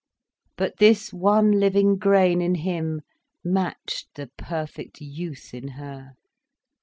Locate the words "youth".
4.99-5.53